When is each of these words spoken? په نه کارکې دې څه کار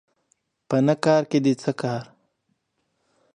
په 0.67 0.77
نه 0.85 0.95
کارکې 1.03 1.39
دې 1.45 1.53
څه 1.61 1.71
کار 1.81 2.03